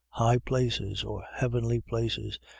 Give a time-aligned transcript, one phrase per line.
[0.09, 2.39] High places, or heavenly places.